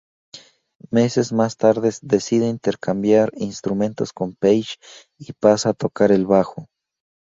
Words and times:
Meses 0.89 1.31
más 1.31 1.57
tarde 1.57 1.91
decide 2.01 2.47
intercambiar 2.49 3.29
instrumentos 3.35 4.11
con 4.13 4.33
Page 4.33 4.77
y 5.19 5.31
pasa 5.33 5.69
a 5.69 5.73
tocar 5.75 6.11
el 6.11 6.25
bajo. 6.25 6.65